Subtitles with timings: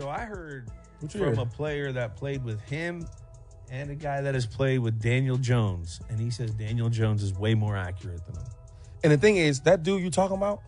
[0.00, 0.70] So I heard
[1.10, 3.06] from a player that played with him
[3.70, 7.34] and a guy that has played with Daniel Jones, and he says Daniel Jones is
[7.34, 8.50] way more accurate than him.
[9.04, 10.62] And the thing is, that dude you talking about,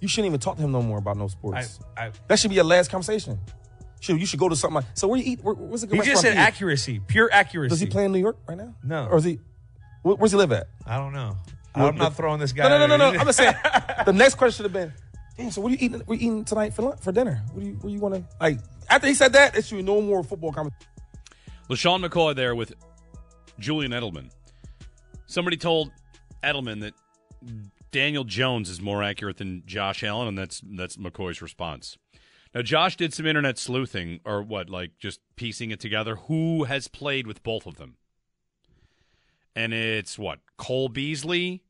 [0.00, 1.78] you shouldn't even talk to him no more about no sports.
[1.94, 3.38] I, I, that should be your last conversation.
[4.00, 5.08] Should you should go to something like so?
[5.08, 5.44] Where you eat?
[5.44, 7.68] Where, where's a good he just said accuracy, pure accuracy.
[7.68, 8.74] Does he play in New York right now?
[8.82, 9.08] No.
[9.08, 9.40] Or is he?
[10.02, 10.68] Where, where's he live at?
[10.86, 11.36] I don't know.
[11.74, 12.66] I'm not throwing this guy.
[12.66, 13.18] No, no, no, no, no.
[13.18, 13.54] I'm just saying.
[14.06, 14.92] the next question should have been,
[15.40, 15.50] damn.
[15.50, 16.02] So what are you eating?
[16.06, 17.42] We're eating tonight for lunch, for dinner?
[17.52, 17.74] What do you?
[17.74, 18.24] Where you want to?
[18.40, 20.74] Like after he said that, it should be no more football comment.
[21.68, 22.74] LeSean McCoy there with
[23.58, 24.30] Julian Edelman.
[25.26, 25.92] Somebody told
[26.42, 26.94] Edelman that
[27.92, 31.96] Daniel Jones is more accurate than Josh Allen, and that's that's McCoy's response.
[32.52, 36.16] Now, Josh did some internet sleuthing, or what, like just piecing it together.
[36.16, 37.96] Who has played with both of them?
[39.54, 41.62] And it's what Cole Beasley.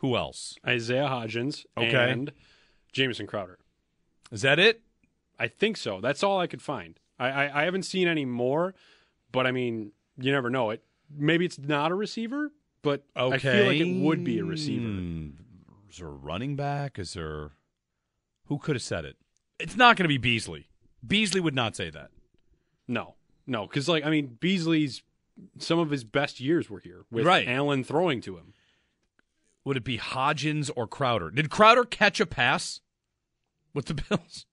[0.00, 0.56] Who else?
[0.66, 2.10] Isaiah Hodgins Okay.
[2.10, 2.30] and
[2.96, 3.58] Jamison Crowder.
[4.32, 4.80] Is that it?
[5.38, 6.00] I think so.
[6.00, 6.98] That's all I could find.
[7.18, 8.74] I, I, I haven't seen any more,
[9.32, 10.70] but I mean, you never know.
[10.70, 10.82] It
[11.14, 12.50] maybe it's not a receiver,
[12.82, 14.86] but I feel like it would be a receiver.
[14.86, 15.28] Hmm.
[15.90, 16.98] Is there a running back?
[16.98, 17.52] Is there
[18.46, 19.16] who could have said it?
[19.58, 20.68] It's not going to be Beasley.
[21.06, 22.10] Beasley would not say that.
[22.88, 23.14] No,
[23.46, 25.02] no, because like I mean, Beasley's
[25.58, 27.46] some of his best years were here with Right.
[27.46, 28.54] Allen throwing to him.
[29.64, 31.30] Would it be Hodgins or Crowder?
[31.30, 32.80] Did Crowder catch a pass
[33.76, 34.46] with the Bills?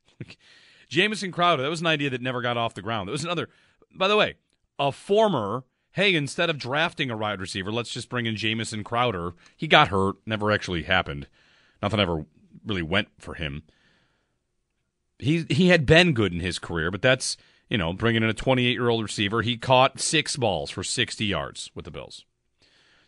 [0.90, 3.08] Jamison Crowder, that was an idea that never got off the ground.
[3.08, 3.50] That was another,
[3.96, 4.36] by the way,
[4.78, 5.64] a former,
[5.94, 9.34] hey, instead of drafting a wide receiver, let's just bring in Jamison Crowder.
[9.58, 11.28] He got hurt, never actually happened.
[11.82, 12.26] Nothing ever
[12.64, 13.64] really went for him.
[15.18, 17.38] He, he had been good in his career, but that's,
[17.70, 19.42] you know, bringing in a 28 year old receiver.
[19.42, 22.26] He caught six balls for 60 yards with the Bills.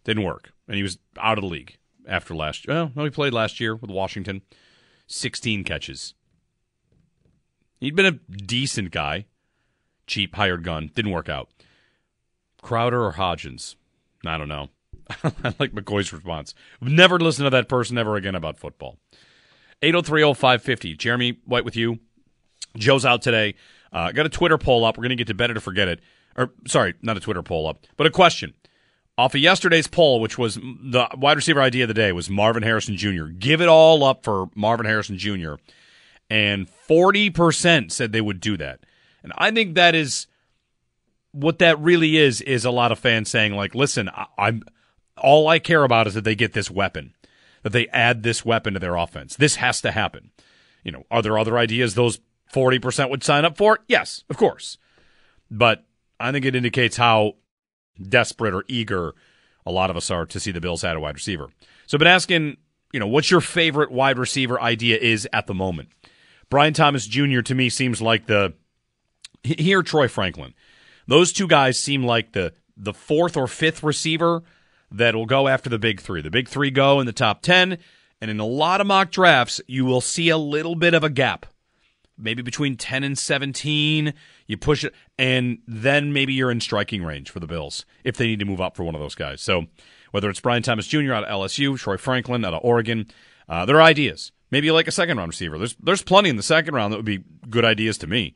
[0.04, 0.54] Didn't work.
[0.68, 1.78] And he was out of the league
[2.08, 2.76] after last year.
[2.76, 4.42] Well, no, he played last year with Washington.
[5.08, 6.14] 16 catches.
[7.80, 9.26] He'd been a decent guy.
[10.08, 10.92] Cheap hired gun.
[10.94, 11.50] Didn't work out.
[12.62, 13.76] Crowder or Hodgins?
[14.26, 14.70] I don't know.
[15.24, 16.56] I like McCoy's response.
[16.82, 18.98] Never listen to that person ever again about football.
[19.84, 20.98] 8030550.
[20.98, 22.00] Jeremy White with you.
[22.78, 23.56] Joe's out today.
[23.94, 24.98] Uh, got a Twitter poll up.
[24.98, 26.00] We're going to get to better to forget it.
[26.36, 28.54] Or, sorry, not a Twitter poll up, but a question.
[29.18, 32.64] Off of yesterday's poll, which was the wide receiver idea of the day, was Marvin
[32.64, 33.26] Harrison Jr.
[33.26, 35.54] Give it all up for Marvin Harrison Jr.
[36.30, 38.82] And 40% said they would do that.
[39.24, 40.28] And I think that is
[41.32, 44.64] what that really is, is a lot of fans saying, like, listen, I, I'm
[45.18, 47.14] all I care about is that they get this weapon,
[47.64, 49.36] that they add this weapon to their offense.
[49.36, 50.32] This has to happen.
[50.84, 52.20] You know, are there other ideas those
[52.54, 53.80] 40% would sign up for?
[53.88, 54.78] Yes, of course.
[55.50, 55.86] But
[56.20, 57.36] I think it indicates how
[58.02, 59.14] desperate or eager
[59.66, 61.50] a lot of us are to see the Bills add a wide receiver.
[61.88, 62.58] So I've been asking,
[62.94, 65.90] you know, what's your favorite wide receiver idea is at the moment?
[66.50, 67.42] Brian Thomas Jr.
[67.42, 68.54] to me seems like the
[69.44, 70.54] here Troy Franklin.
[71.08, 74.44] Those two guys seem like the the fourth or fifth receiver
[74.92, 76.22] that will go after the big three.
[76.22, 77.78] The big three go in the top ten,
[78.22, 81.10] and in a lot of mock drafts, you will see a little bit of a
[81.10, 81.46] gap.
[82.18, 84.14] Maybe between ten and seventeen,
[84.48, 88.28] you push it, and then maybe you're in striking range for the Bills if they
[88.28, 89.42] need to move up for one of those guys.
[89.42, 89.66] So
[90.12, 91.14] whether it's Brian Thomas Jr.
[91.14, 93.08] out of LSU, Troy Franklin out of Oregon,
[93.50, 94.32] uh, there are ideas.
[94.52, 95.58] Maybe like a second round receiver.
[95.58, 98.36] There's there's plenty in the second round that would be good ideas to me.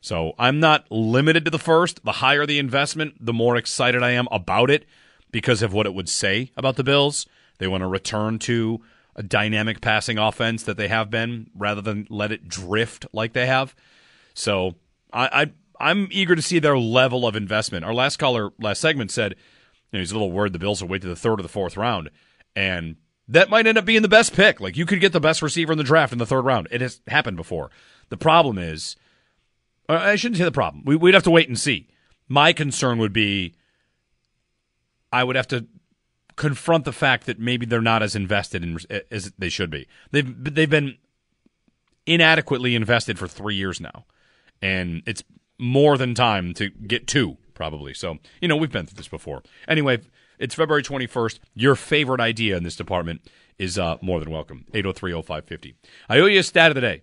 [0.00, 2.04] So I'm not limited to the first.
[2.04, 4.86] The higher the investment, the more excited I am about it
[5.30, 7.26] because of what it would say about the Bills.
[7.58, 8.80] They want to return to
[9.14, 13.46] a dynamic passing offense that they have been rather than let it drift like they
[13.46, 13.74] have.
[14.34, 14.76] So
[15.12, 17.84] I, I I'm eager to see their level of investment.
[17.84, 20.88] Our last caller last segment said You know, he's a little worried the Bills will
[20.88, 22.10] wait to the third or the fourth round,
[22.54, 22.96] and
[23.28, 24.60] that might end up being the best pick.
[24.60, 26.68] Like you could get the best receiver in the draft in the third round.
[26.70, 27.70] It has happened before.
[28.08, 28.96] The problem is,
[29.88, 30.84] uh, I shouldn't say the problem.
[30.84, 31.88] We, would have to wait and see.
[32.28, 33.54] My concern would be,
[35.12, 35.66] I would have to
[36.36, 38.78] confront the fact that maybe they're not as invested in
[39.10, 39.86] as they should be.
[40.10, 40.96] They've they've been
[42.06, 44.06] inadequately invested for three years now,
[44.62, 45.22] and it's
[45.58, 47.92] more than time to get two probably.
[47.94, 49.42] So you know we've been through this before.
[49.68, 50.00] Anyway,
[50.38, 51.40] it's February twenty first.
[51.54, 53.22] Your favorite idea in this department
[53.58, 54.64] is uh, more than welcome.
[54.72, 55.74] 8030550.
[56.08, 57.02] I owe you a stat of the day.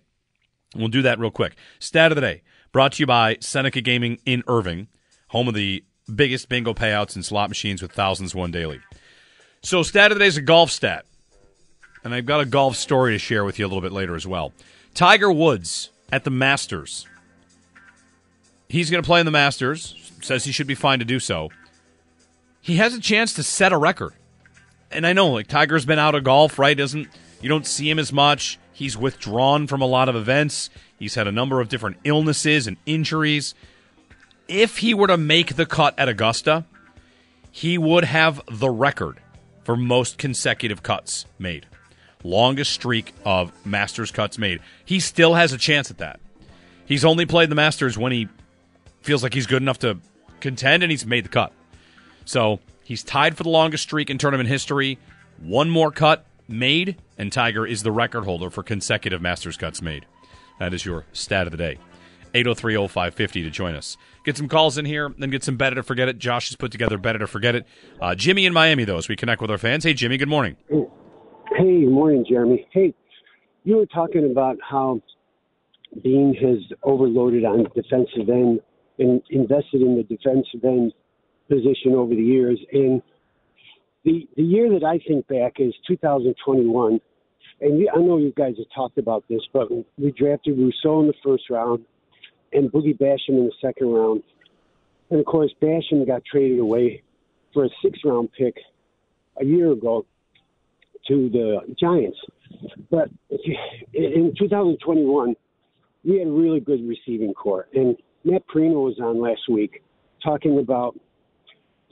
[0.74, 1.54] We'll do that real quick.
[1.78, 4.88] Stat of the day brought to you by Seneca Gaming in Irving,
[5.28, 8.80] home of the biggest bingo payouts and slot machines with thousands won daily.
[9.62, 11.04] So, stat of the day is a golf stat.
[12.04, 14.26] And I've got a golf story to share with you a little bit later as
[14.26, 14.52] well.
[14.94, 17.06] Tiger Woods at the Masters.
[18.68, 21.50] He's going to play in the Masters, says he should be fine to do so.
[22.60, 24.12] He has a chance to set a record.
[24.90, 26.76] And I know, like, Tiger's been out of golf, right?
[26.76, 27.08] Doesn't
[27.40, 28.58] you don't see him as much.
[28.72, 30.70] He's withdrawn from a lot of events.
[30.98, 33.54] He's had a number of different illnesses and injuries.
[34.48, 36.64] If he were to make the cut at Augusta,
[37.50, 39.20] he would have the record
[39.62, 41.66] for most consecutive cuts made.
[42.24, 44.60] Longest streak of Masters cuts made.
[44.84, 46.20] He still has a chance at that.
[46.86, 48.28] He's only played the Masters when he
[49.02, 49.98] feels like he's good enough to
[50.40, 51.52] contend, and he's made the cut.
[52.24, 54.98] So he's tied for the longest streak in tournament history.
[55.38, 60.06] One more cut made, and Tiger is the record holder for consecutive Masters cuts made.
[60.58, 61.78] That is your stat of the day.
[62.34, 63.96] 8030550 to join us.
[64.24, 66.18] Get some calls in here, then get some better to forget it.
[66.18, 67.66] Josh has put together better to forget it.
[68.00, 69.84] Uh, Jimmy in Miami, though, as we connect with our fans.
[69.84, 70.56] Hey, Jimmy, good morning.
[70.68, 72.66] Hey, morning, Jeremy.
[72.70, 72.94] Hey,
[73.64, 75.00] you were talking about how
[76.02, 78.60] Bean has overloaded on defensive end
[78.98, 80.92] and invested in the defensive end
[81.48, 82.58] position over the years.
[82.72, 83.02] And
[84.04, 87.00] the the year that I think back is 2021.
[87.60, 91.14] And I know you guys have talked about this, but we drafted Rousseau in the
[91.24, 91.84] first round
[92.52, 94.22] and Boogie Basham in the second round.
[95.10, 97.02] And of course, Basham got traded away
[97.52, 98.54] for a six round pick
[99.40, 100.06] a year ago
[101.08, 102.18] to the Giants.
[102.90, 103.08] But
[103.92, 105.34] in 2021,
[106.04, 107.68] we had a really good receiving core.
[107.74, 109.82] And Matt Parrino was on last week
[110.22, 110.98] talking about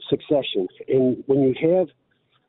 [0.09, 0.67] succession.
[0.87, 1.87] And when you have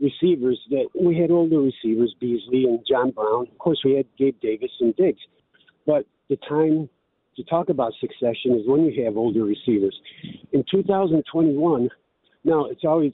[0.01, 4.41] receivers that we had older receivers, Beasley and John Brown, of course, we had Gabe
[4.41, 5.21] Davis and Diggs.
[5.87, 6.89] But the time
[7.37, 9.99] to talk about succession is when you have older receivers.
[10.53, 11.89] In 2021,
[12.45, 13.13] now it's always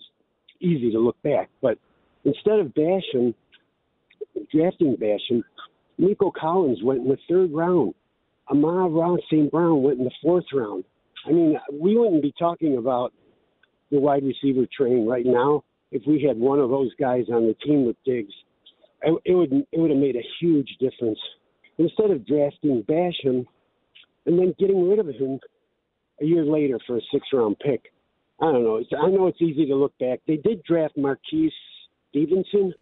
[0.61, 1.79] easy to look back, but
[2.25, 3.35] instead of Basham,
[4.51, 5.43] drafting Basham,
[5.99, 7.95] Nico Collins went in the third round.
[8.51, 9.51] Amon-Ra St.
[9.51, 10.85] Brown went in the fourth round.
[11.27, 13.13] I mean, we wouldn't be talking about
[13.91, 17.55] the wide receiver train right now if we had one of those guys on the
[17.65, 18.33] team with Diggs.
[19.03, 21.19] It would it would have made a huge difference.
[21.79, 23.45] Instead of drafting Basham,
[24.27, 25.39] and then getting rid of him
[26.21, 27.93] a year later for a six round pick.
[28.41, 28.77] I don't know.
[28.77, 30.21] It's, I know it's easy to look back.
[30.27, 31.53] They did draft Marquez
[32.11, 32.73] Stevenson,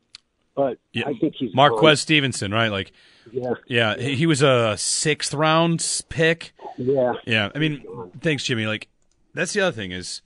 [0.55, 1.97] but yeah, I think he's Marquez gone.
[1.97, 2.69] Stevenson, right?
[2.69, 2.93] Like,
[3.31, 6.53] yeah, yeah, he was a sixth round pick.
[6.77, 7.51] Yeah, yeah.
[7.55, 7.83] I mean,
[8.21, 8.67] thanks, Jimmy.
[8.67, 8.89] Like,
[9.35, 10.23] that's the other thing is,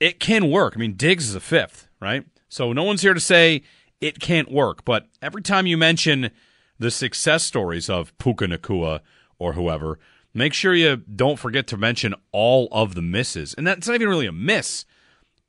[0.00, 0.74] it can work.
[0.76, 2.24] I mean, Diggs is a fifth, right?
[2.48, 3.62] So no one's here to say
[4.00, 4.84] it can't work.
[4.84, 6.30] But every time you mention
[6.78, 9.00] the success stories of Puka Nacua
[9.38, 9.98] or whoever,
[10.32, 13.54] make sure you don't forget to mention all of the misses.
[13.54, 14.84] And that's not even really a miss.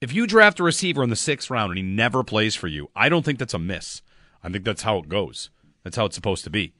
[0.02, 2.90] If you draft a receiver in the sixth round and he never plays for you,
[2.96, 4.02] I don't think that's a miss.
[4.44, 5.50] I think that's how it goes.
[5.84, 6.74] That's how it's supposed to be.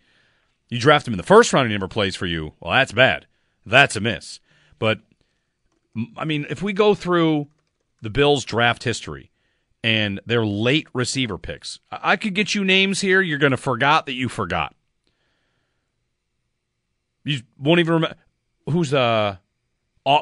[0.70, 2.92] You draft him in the first round and he never plays for you, well, that's
[2.92, 3.28] bad.
[3.66, 4.40] That's a miss.
[4.78, 5.00] But,
[6.16, 7.48] I mean, if we go through
[8.02, 9.32] the Bills' draft history
[9.84, 14.06] and their late receiver picks, I could get you names here you're going to forgot
[14.06, 14.76] that you forgot.
[17.26, 18.16] You won't even remember
[18.70, 19.38] who's uh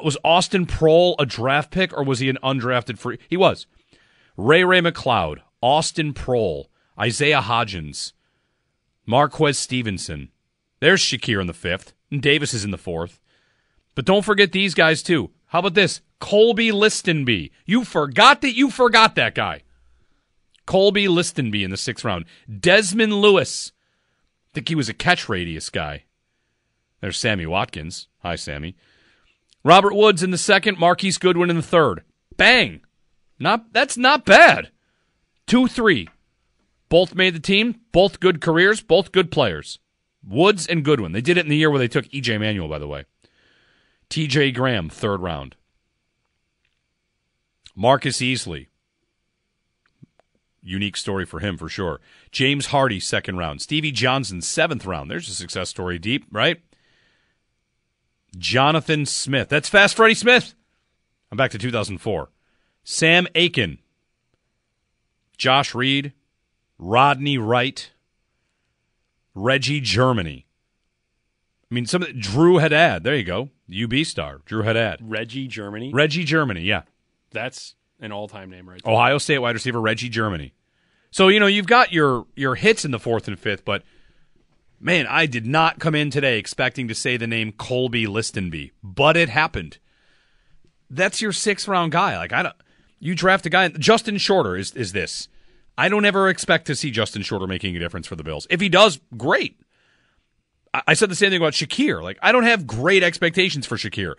[0.04, 3.18] was Austin Proehl a draft pick or was he an undrafted free?
[3.28, 3.66] He was.
[4.36, 6.66] Ray Ray McCloud, Austin Proehl,
[6.98, 8.12] Isaiah Hodgins,
[9.06, 10.30] Marquez Stevenson.
[10.80, 13.20] There's Shakir in the fifth, and Davis is in the fourth.
[13.94, 15.30] But don't forget these guys too.
[15.46, 16.02] How about this?
[16.20, 17.50] Kolby Listenbee.
[17.64, 19.62] You forgot that you forgot that guy.
[20.66, 22.26] Kolby Listenbee in the sixth round.
[22.60, 23.72] Desmond Lewis.
[24.52, 26.04] Think he was a catch radius guy.
[27.00, 28.08] There's Sammy Watkins.
[28.18, 28.76] Hi, Sammy.
[29.64, 32.02] Robert Woods in the second, Marquise Goodwin in the third.
[32.36, 32.80] Bang.
[33.38, 34.70] Not that's not bad.
[35.46, 36.08] Two three.
[36.88, 39.78] Both made the team, both good careers, both good players.
[40.26, 41.12] Woods and Goodwin.
[41.12, 43.04] They did it in the year where they took EJ Manuel, by the way.
[44.10, 45.54] TJ Graham, third round.
[47.76, 48.68] Marcus Easley.
[50.62, 52.00] Unique story for him for sure.
[52.32, 53.62] James Hardy, second round.
[53.62, 55.10] Stevie Johnson, seventh round.
[55.10, 56.60] There's a success story deep, right?
[58.36, 59.48] Jonathan Smith.
[59.48, 60.54] That's Fast Freddie Smith.
[61.30, 62.30] I'm back to 2004.
[62.84, 63.78] Sam Aiken.
[65.36, 66.12] Josh Reed.
[66.78, 67.90] Rodney Wright.
[69.34, 70.46] Reggie Germany.
[71.70, 73.04] I mean, some of Drew Haddad.
[73.04, 73.50] There you go.
[73.70, 74.40] UB star.
[74.46, 75.00] Drew Haddad.
[75.02, 75.92] Reggie Germany.
[75.92, 76.82] Reggie Germany, yeah.
[77.30, 78.94] That's an all-time name right there.
[78.94, 80.54] Ohio State wide receiver Reggie Germany.
[81.10, 83.82] So, you know, you've got your your hits in the fourth and fifth, but
[84.80, 89.16] man, I did not come in today expecting to say the name Kolby Listenbee, but
[89.16, 89.78] it happened.
[90.90, 92.16] That's your sixth round guy.
[92.16, 92.56] Like I don't
[92.98, 95.28] you draft a guy Justin Shorter is is this.
[95.76, 98.46] I don't ever expect to see Justin Shorter making a difference for the Bills.
[98.50, 99.60] If he does, great.
[100.74, 102.02] I, I said the same thing about Shakir.
[102.02, 104.14] Like I don't have great expectations for Shakir.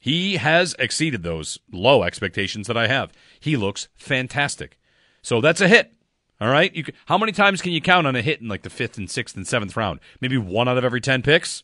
[0.00, 3.12] He has exceeded those low expectations that I have.
[3.40, 4.78] He looks fantastic.
[5.22, 5.92] So that's a hit.
[6.40, 6.74] All right.
[6.74, 9.10] You how many times can you count on a hit in like the fifth and
[9.10, 10.00] sixth and seventh round?
[10.20, 11.62] Maybe one out of every 10 picks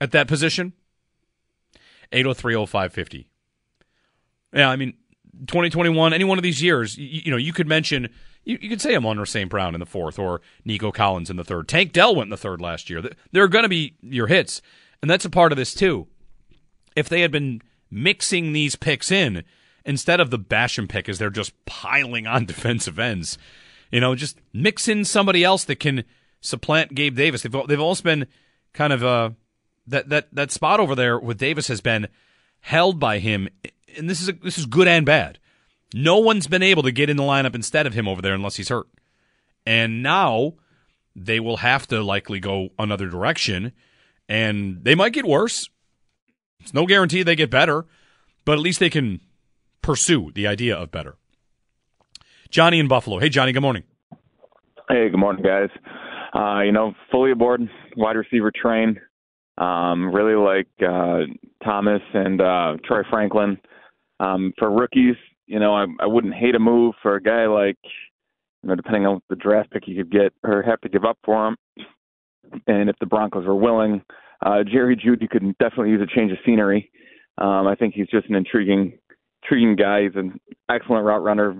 [0.00, 0.72] at that position?
[2.12, 3.26] 8030550.
[4.52, 4.94] Yeah, I mean,
[5.46, 8.08] 2021, any one of these years, you, you know, you could mention,
[8.44, 9.50] you, you could say I'm Amon St.
[9.50, 11.66] Brown in the fourth or Nico Collins in the third.
[11.66, 13.02] Tank Dell went in the third last year.
[13.32, 14.62] There are going to be your hits.
[15.02, 16.06] And that's a part of this, too.
[16.94, 19.42] If they had been mixing these picks in,
[19.84, 23.36] instead of the Basham pick as they're just piling on defensive ends,
[23.94, 26.02] you know, just mix in somebody else that can
[26.40, 27.42] supplant Gabe Davis.
[27.42, 28.26] They've they've always been
[28.72, 29.30] kind of uh
[29.86, 32.08] that that that spot over there with Davis has been
[32.58, 33.48] held by him,
[33.96, 35.38] and this is a, this is good and bad.
[35.94, 38.56] No one's been able to get in the lineup instead of him over there unless
[38.56, 38.88] he's hurt,
[39.64, 40.54] and now
[41.14, 43.70] they will have to likely go another direction,
[44.28, 45.70] and they might get worse.
[46.58, 47.86] It's no guarantee they get better,
[48.44, 49.20] but at least they can
[49.82, 51.14] pursue the idea of better.
[52.54, 53.18] Johnny in Buffalo.
[53.18, 53.82] Hey, Johnny, good morning.
[54.88, 55.70] Hey, good morning, guys.
[56.32, 59.00] Uh, you know, fully aboard wide receiver train.
[59.58, 61.22] Um, really like uh,
[61.64, 63.58] Thomas and uh, Troy Franklin.
[64.20, 67.78] Um, for rookies, you know, I, I wouldn't hate a move for a guy like,
[68.62, 71.18] you know, depending on the draft pick you could get or have to give up
[71.24, 71.56] for him.
[72.68, 74.00] And if the Broncos are willing,
[74.46, 76.88] uh, Jerry Jeudy could definitely use a change of scenery.
[77.36, 78.96] Um, I think he's just an intriguing
[79.44, 80.04] intriguing guy.
[80.04, 81.56] He's an excellent route runner.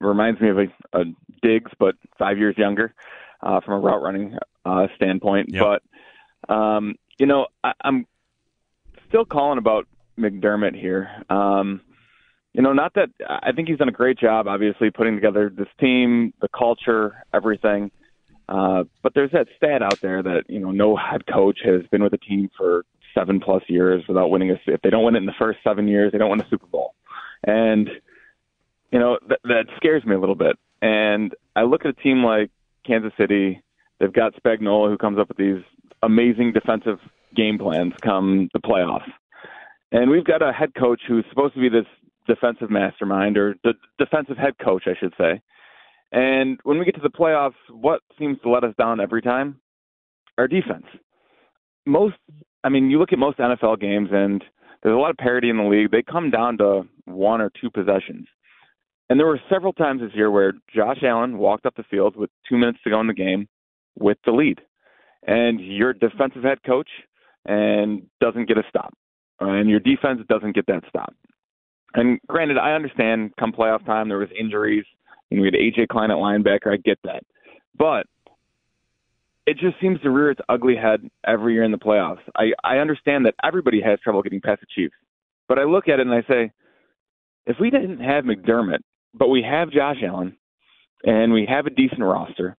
[0.00, 1.04] Reminds me of a, a
[1.42, 2.94] Diggs, but five years younger
[3.42, 5.50] uh, from a route running uh, standpoint.
[5.50, 5.62] Yep.
[6.46, 8.06] But um, you know, I, I'm
[9.08, 9.86] still calling about
[10.18, 11.08] McDermott here.
[11.28, 11.80] Um,
[12.52, 15.68] you know, not that I think he's done a great job, obviously putting together this
[15.80, 17.90] team, the culture, everything.
[18.48, 22.02] Uh, but there's that stat out there that you know no head coach has been
[22.02, 24.58] with a team for seven plus years without winning a.
[24.66, 26.66] If they don't win it in the first seven years, they don't win a Super
[26.66, 26.94] Bowl
[27.46, 27.88] and
[28.90, 30.56] you know th- that scares me a little bit.
[30.82, 32.50] And I look at a team like
[32.86, 33.62] Kansas City.
[34.00, 35.62] They've got Spagnuolo who comes up with these
[36.02, 36.98] amazing defensive
[37.34, 39.10] game plans come the playoffs,
[39.92, 41.86] and we've got a head coach who's supposed to be this
[42.26, 45.40] defensive mastermind or the defensive head coach, I should say.
[46.12, 49.60] And when we get to the playoffs, what seems to let us down every time?
[50.38, 50.86] Our defense.
[51.86, 52.14] Most,
[52.62, 54.42] I mean, you look at most NFL games, and
[54.84, 55.90] there's a lot of parity in the league.
[55.90, 58.26] They come down to one or two possessions.
[59.08, 62.30] And there were several times this year where Josh Allen walked up the field with
[62.48, 63.48] two minutes to go in the game
[63.98, 64.60] with the lead.
[65.26, 66.88] And your defensive head coach
[67.46, 68.94] and doesn't get a stop.
[69.40, 71.14] And your defense doesn't get that stop.
[71.94, 74.84] And granted, I understand come playoff time there was injuries.
[75.30, 76.72] And we had AJ Klein at linebacker.
[76.72, 77.24] I get that.
[77.76, 78.06] But
[79.46, 82.20] it just seems to rear its ugly head every year in the playoffs.
[82.34, 84.94] I, I understand that everybody has trouble getting past the Chiefs,
[85.48, 86.52] but I look at it and I say,
[87.46, 88.78] if we didn't have McDermott,
[89.12, 90.36] but we have Josh Allen,
[91.04, 92.56] and we have a decent roster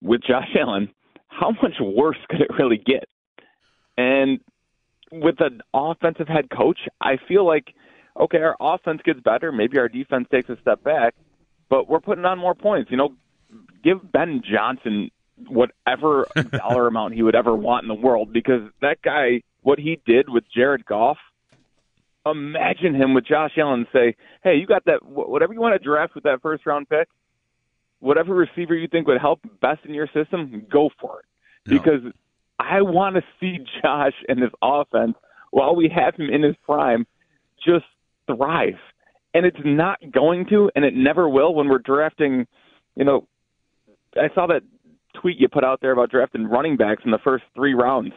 [0.00, 0.88] with Josh Allen,
[1.28, 3.04] how much worse could it really get?
[3.98, 4.38] And
[5.10, 7.74] with an offensive head coach, I feel like
[8.18, 11.14] okay, our offense gets better, maybe our defense takes a step back,
[11.68, 12.90] but we're putting on more points.
[12.90, 13.14] You know,
[13.84, 15.10] give Ben Johnson
[15.48, 20.00] whatever dollar amount he would ever want in the world because that guy, what he
[20.06, 21.18] did with Jared Goff,
[22.24, 26.14] imagine him with Josh Allen say, hey, you got that, whatever you want to draft
[26.14, 27.08] with that first round pick,
[28.00, 31.70] whatever receiver you think would help best in your system, go for it.
[31.70, 31.78] No.
[31.78, 32.12] Because
[32.58, 35.14] I want to see Josh and this offense,
[35.50, 37.06] while we have him in his prime,
[37.64, 37.86] just
[38.26, 38.78] thrive.
[39.34, 42.46] And it's not going to, and it never will when we're drafting,
[42.94, 43.28] you know,
[44.16, 44.62] I saw that
[45.20, 48.12] tweet you put out there about drafting running backs in the first three rounds.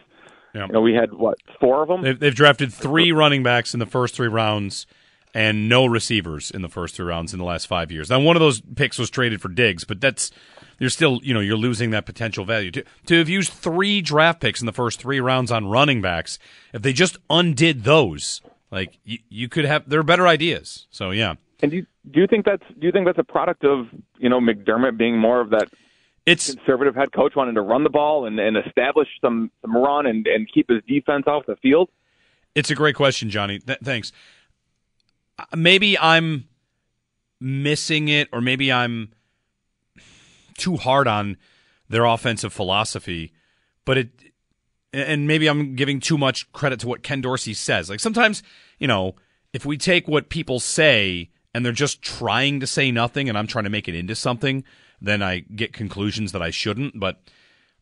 [0.54, 0.66] Yeah.
[0.68, 2.02] You know, we had what four of them.
[2.02, 4.88] They've, they've drafted three running backs in the first three rounds.
[5.34, 8.10] and no receivers in the first three rounds in the last five years.
[8.10, 10.32] Now, one of those picks was traded for Diggs, but that's
[10.80, 14.40] you're still you know you're losing that potential value to to have used three draft
[14.42, 16.40] picks in the first three rounds on running backs.
[16.74, 18.42] If they just undid those,
[18.72, 20.88] like you, you could have there are better ideas.
[20.90, 21.36] So yeah.
[21.62, 23.88] And do you, do you think that's do you think that's a product of
[24.18, 25.70] you know McDermott being more of that
[26.30, 30.06] it's conservative head coach wanting to run the ball and, and establish some, some run
[30.06, 31.90] and, and keep his defense off the field?
[32.56, 33.60] It's a great question, Johnny.
[33.60, 34.12] Th- thanks.
[35.38, 36.48] Uh, maybe I'm
[37.40, 39.12] missing it, or maybe I'm
[40.58, 41.38] too hard on
[41.88, 43.34] their offensive philosophy,
[43.86, 44.10] but it,
[44.94, 47.90] and maybe I'm giving too much credit to what Ken Dorsey says.
[47.90, 48.44] Like sometimes,
[48.80, 49.16] you know,
[49.54, 53.48] if we take what people say and they're just trying to say nothing and I'm
[53.48, 54.64] trying to make it into something,
[55.02, 57.00] then I get conclusions that I shouldn't.
[57.00, 57.22] But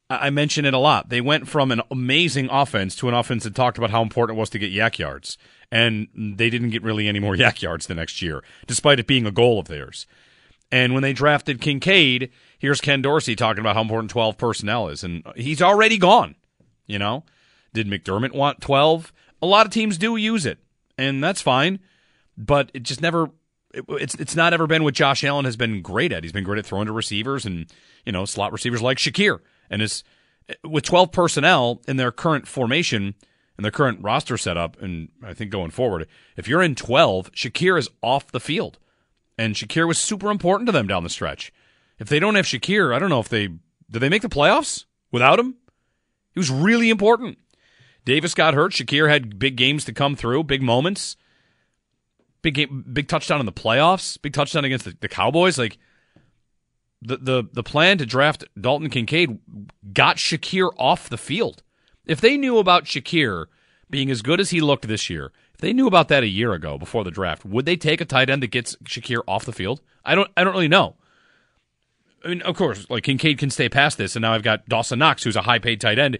[0.09, 1.09] I mention it a lot.
[1.09, 4.39] They went from an amazing offense to an offense that talked about how important it
[4.39, 5.37] was to get YAC yards.
[5.69, 9.25] And they didn't get really any more YAC yards the next year, despite it being
[9.25, 10.07] a goal of theirs.
[10.71, 15.03] And when they drafted Kincaid, here's Ken Dorsey talking about how important 12 personnel is.
[15.03, 16.35] And he's already gone.
[16.85, 17.25] You know,
[17.73, 19.11] did McDermott want 12?
[19.41, 20.57] A lot of teams do use it,
[20.97, 21.79] and that's fine.
[22.37, 23.29] But it just never
[23.77, 26.23] it, it's it's not ever been what Josh Allen has been great at.
[26.23, 27.67] He's been great at throwing to receivers and
[28.05, 29.39] you know slot receivers like Shakir.
[29.69, 30.03] And is
[30.63, 33.15] with 12 personnel in their current formation
[33.57, 36.07] and their current roster setup, and I think going forward,
[36.37, 38.77] if you're in 12, Shakir is off the field,
[39.37, 41.51] and Shakir was super important to them down the stretch.
[41.99, 44.85] If they don't have Shakir, I don't know if they did they make the playoffs
[45.11, 45.55] without him.
[46.33, 47.39] He was really important.
[48.05, 48.71] Davis got hurt.
[48.71, 51.17] Shakir had big games to come through, big moments
[52.51, 55.57] big game, big touchdown in the playoffs, big touchdown against the, the Cowboys.
[55.57, 55.77] Like
[57.01, 59.39] the the the plan to draft Dalton Kincaid
[59.93, 61.61] got Shakir off the field.
[62.05, 63.47] If they knew about Shakir
[63.89, 66.53] being as good as he looked this year, if they knew about that a year
[66.53, 69.51] ago before the draft, would they take a tight end that gets Shakir off the
[69.51, 69.81] field?
[70.05, 70.95] I don't I don't really know.
[72.23, 74.99] I mean, of course, like Kincaid can stay past this, and now I've got Dawson
[74.99, 76.17] Knox, who's a high paid tight end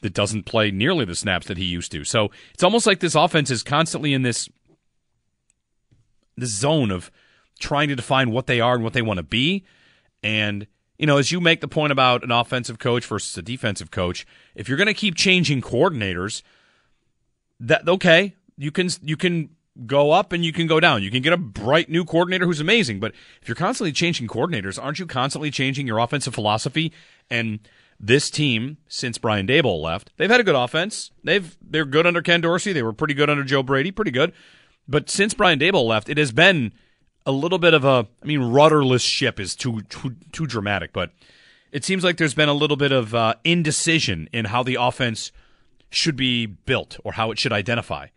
[0.00, 2.04] that doesn't play nearly the snaps that he used to.
[2.04, 4.48] So it's almost like this offense is constantly in this
[6.36, 7.10] the zone of
[7.58, 9.64] trying to define what they are and what they want to be.
[10.22, 10.66] And,
[10.98, 14.26] you know, as you make the point about an offensive coach versus a defensive coach,
[14.54, 16.42] if you're going to keep changing coordinators,
[17.60, 19.50] that okay, you can you can
[19.84, 21.02] go up and you can go down.
[21.02, 24.82] You can get a bright new coordinator who's amazing, but if you're constantly changing coordinators,
[24.82, 26.92] aren't you constantly changing your offensive philosophy?
[27.30, 27.60] And
[27.98, 31.10] this team, since Brian Daboll left, they've had a good offense.
[31.24, 32.72] They've they're good under Ken Dorsey.
[32.72, 34.32] They were pretty good under Joe Brady, pretty good.
[34.88, 36.72] But since Brian Daboll left, it has been
[37.24, 41.10] a little bit of a I mean rudderless ship is too too, too dramatic, but
[41.72, 45.32] it seems like there's been a little bit of uh, indecision in how the offense
[45.90, 48.08] should be built or how it should identify.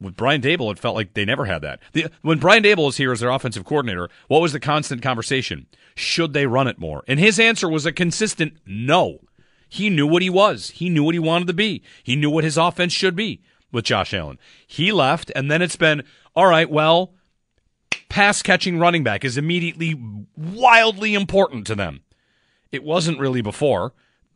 [0.00, 1.78] With Brian Daboll, it felt like they never had that.
[1.92, 5.66] The, when Brian Daboll was here as their offensive coordinator, what was the constant conversation?
[5.94, 7.04] Should they run it more?
[7.06, 9.20] And his answer was a consistent no.
[9.68, 10.70] He knew what he was.
[10.70, 11.82] He knew what he wanted to be.
[12.02, 14.38] He knew what his offense should be with Josh Allen.
[14.66, 16.04] He left, and then it's been
[16.36, 16.70] all right.
[16.70, 17.14] Well,
[18.08, 20.00] pass catching running back is immediately
[20.36, 22.02] wildly important to them.
[22.70, 23.92] It wasn't really before.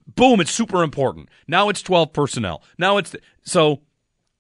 [0.07, 1.29] Boom, it's super important.
[1.47, 2.63] Now it's 12 personnel.
[2.79, 3.83] Now it's so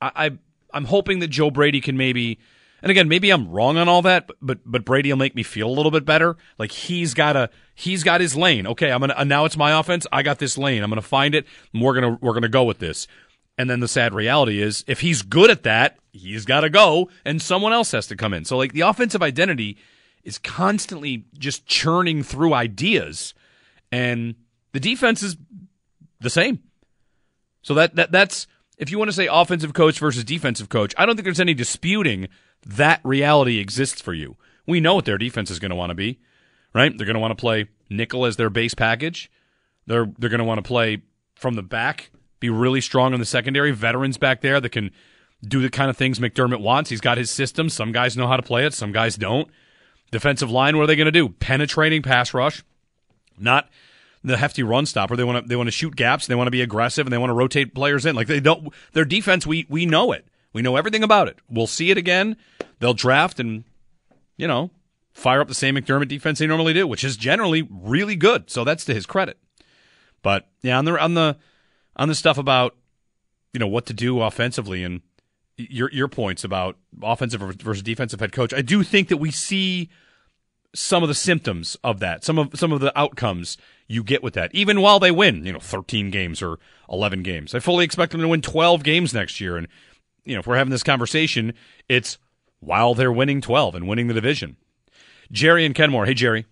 [0.00, 0.30] I, I
[0.72, 2.38] I'm hoping that Joe Brady can maybe
[2.82, 5.42] and again, maybe I'm wrong on all that, but, but but Brady will make me
[5.42, 6.36] feel a little bit better.
[6.58, 8.66] Like he's got a he's got his lane.
[8.66, 10.06] Okay, I'm gonna uh, now it's my offense.
[10.12, 10.82] I got this lane.
[10.82, 11.46] I'm gonna find it.
[11.72, 13.08] And we're gonna we're gonna go with this.
[13.58, 17.08] And then the sad reality is, if he's good at that, he's got to go,
[17.24, 18.44] and someone else has to come in.
[18.44, 19.78] So, like, the offensive identity
[20.24, 23.32] is constantly just churning through ideas,
[23.90, 24.34] and
[24.72, 25.36] the defense is
[26.20, 26.58] the same.
[27.62, 28.46] So that that that's
[28.78, 31.54] if you want to say offensive coach versus defensive coach, I don't think there's any
[31.54, 32.28] disputing
[32.64, 34.36] that reality exists for you.
[34.66, 36.18] We know what their defense is going to want to be,
[36.74, 36.96] right?
[36.96, 39.30] They're going to want to play nickel as their base package.
[39.86, 41.02] They're they're going to want to play
[41.34, 44.90] from the back be really strong in the secondary, veterans back there that can
[45.46, 46.90] do the kind of things McDermott wants.
[46.90, 47.68] He's got his system.
[47.68, 49.48] Some guys know how to play it, some guys don't.
[50.10, 51.28] Defensive line, what are they going to do?
[51.28, 52.62] Penetrating pass rush,
[53.38, 53.68] not
[54.22, 55.16] the hefty run stopper.
[55.16, 56.26] They want to they want to shoot gaps.
[56.26, 58.16] They want to be aggressive and they want to rotate players in.
[58.16, 59.46] Like they don't their defense.
[59.46, 60.26] We we know it.
[60.52, 61.38] We know everything about it.
[61.48, 62.36] We'll see it again.
[62.78, 63.64] They'll draft and
[64.36, 64.70] you know
[65.12, 68.50] fire up the same McDermott defense they normally do, which is generally really good.
[68.50, 69.38] So that's to his credit.
[70.22, 71.36] But yeah, on the on the
[71.96, 72.76] on the stuff about
[73.52, 75.00] you know what to do offensively and
[75.56, 78.52] your your points about offensive versus defensive head coach.
[78.52, 79.88] I do think that we see
[80.74, 83.56] some of the symptoms of that, some of some of the outcomes
[83.88, 86.58] you get with that, even while they win, you know, 13 games or
[86.90, 87.54] 11 games.
[87.54, 89.68] I fully expect them to win 12 games next year, and
[90.24, 91.54] you know, if we're having this conversation,
[91.88, 92.18] it's
[92.60, 94.56] while they're winning 12 and winning the division.
[95.32, 96.06] Jerry and Kenmore.
[96.06, 96.46] Hey, Jerry.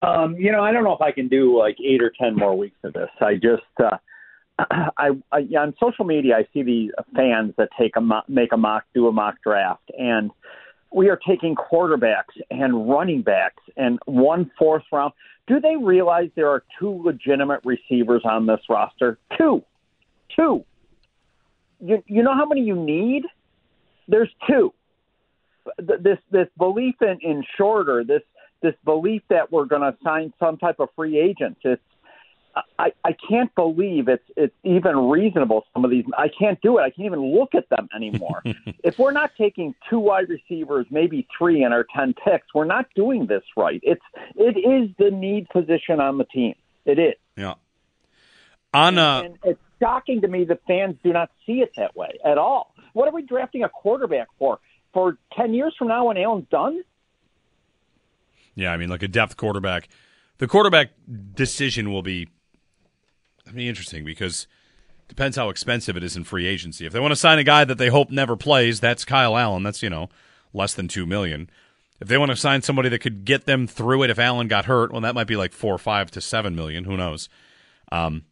[0.00, 2.56] Um, you know, I don't know if I can do like eight or ten more
[2.56, 3.10] weeks of this.
[3.20, 3.98] I just, uh,
[4.58, 8.84] I, I on social media, I see these fans that take a make a mock,
[8.94, 10.30] do a mock draft, and
[10.92, 15.12] we are taking quarterbacks and running backs and one fourth round.
[15.46, 19.18] Do they realize there are two legitimate receivers on this roster?
[19.36, 19.64] Two,
[20.36, 20.64] two.
[21.80, 23.24] You you know how many you need?
[24.06, 24.72] There's two.
[25.78, 28.22] This this belief in in shorter this
[28.62, 31.60] this belief that we're going to sign some type of free agents.
[31.64, 31.82] It's
[32.78, 35.64] I, I can't believe it's it's even reasonable.
[35.72, 36.82] Some of these I can't do it.
[36.82, 38.42] I can't even look at them anymore.
[38.84, 42.86] if we're not taking two wide receivers, maybe three in our ten picks, we're not
[42.94, 43.80] doing this right.
[43.82, 44.02] It's
[44.36, 46.54] it is the need position on the team.
[46.84, 47.14] It is.
[47.36, 47.54] Yeah.
[48.74, 52.18] On uh, and it's shocking to me that fans do not see it that way
[52.24, 52.74] at all.
[52.92, 54.58] What are we drafting a quarterback for?
[54.92, 56.82] For ten years from now, when Allen's done?
[58.54, 59.88] Yeah, I mean, like a depth quarterback.
[60.36, 60.90] The quarterback
[61.34, 62.28] decision will be
[63.52, 64.46] I mean, interesting because
[65.00, 66.86] it depends how expensive it is in free agency.
[66.86, 69.62] If they want to sign a guy that they hope never plays, that's Kyle Allen.
[69.62, 70.08] That's you know
[70.52, 71.50] less than two million.
[72.00, 74.64] If they want to sign somebody that could get them through it if Allen got
[74.64, 76.84] hurt, well, that might be like four or five to seven million.
[76.84, 77.28] Who knows?
[77.92, 78.24] Um,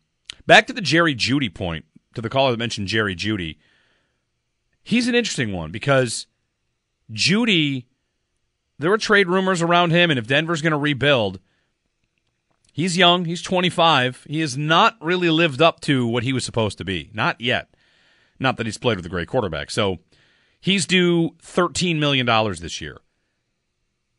[0.46, 3.59] back to the Jerry Jeudy point, to the caller that mentioned Jerry Jeudy,
[4.83, 6.26] He's an interesting one because
[7.12, 7.87] Jeudy,
[8.78, 11.38] there were trade rumors around him, and if Denver's going to rebuild,
[12.72, 13.24] He's young.
[13.24, 14.26] He's 25.
[14.28, 17.11] He has not really lived up to what he was supposed to be.
[17.12, 17.74] Not yet.
[18.38, 19.70] Not that he's played with a great quarterback.
[19.70, 19.98] So
[20.61, 22.26] he's due $13 million
[22.61, 22.98] this year.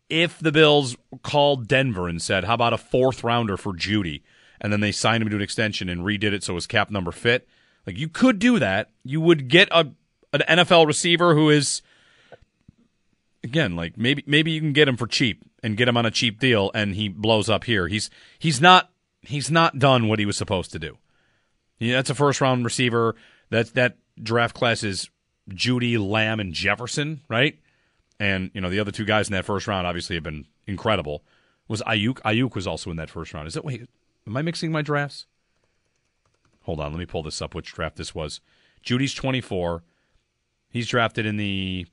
[0.09, 4.21] If the Bills called Denver and said, how about a fourth rounder for Jeudy?
[4.59, 7.11] And then they signed him to an extension and redid it so his cap number
[7.11, 7.47] fit.
[7.87, 8.89] Like you could do that.
[9.03, 9.91] You would get a
[10.33, 11.81] an NFL receiver who is
[13.43, 16.11] again, like maybe maybe you can get him for cheap and get him on a
[16.11, 17.87] cheap deal, and he blows up here.
[17.87, 20.97] He's he's not he's not done what he was supposed to do.
[21.79, 23.15] Yeah, that's a first round receiver.
[23.49, 25.09] That that draft class is
[25.49, 27.59] Jeudy, Lamb, and Jefferson, right?
[28.19, 31.23] And you know the other two guys in that first round obviously have been incredible.
[31.67, 32.21] Was Aiyuk?
[32.21, 33.47] Aiyuk was also in that first round.
[33.47, 33.65] Is it?
[33.65, 33.87] Wait,
[34.27, 35.25] am I mixing my drafts?
[36.63, 37.55] Hold on, let me pull this up.
[37.55, 38.41] Which draft this was?
[38.83, 39.83] Jeudy's twenty four.
[40.69, 41.85] He's drafted in the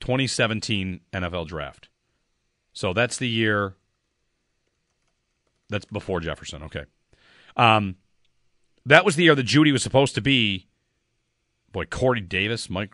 [0.00, 1.88] 2017 NFL draft.
[2.78, 3.74] So that's the year.
[5.68, 6.62] That's before Jefferson.
[6.62, 6.84] Okay.
[7.56, 7.96] Um,
[8.86, 10.68] that was the year that Jeudy was supposed to be.
[11.72, 12.92] Boy, Corey Davis, Mike.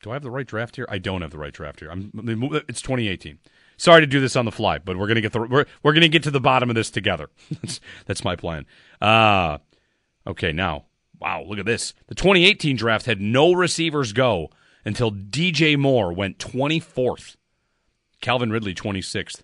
[0.00, 0.86] Do I have the right draft here?
[0.88, 1.90] I don't have the right draft here.
[1.90, 2.10] I'm.
[2.70, 3.38] It's 2018.
[3.76, 6.08] Sorry to do this on the fly, but we're gonna get the we're we're gonna
[6.08, 7.28] get to the bottom of this together.
[7.50, 8.64] that's, that's my plan.
[9.02, 9.58] Uh
[10.26, 10.52] okay.
[10.52, 10.86] Now,
[11.20, 11.92] wow, look at this.
[12.06, 14.48] The 2018 draft had no receivers go
[14.86, 17.36] until DJ Moore went 24th.
[18.20, 19.42] Calvin Ridley 26th.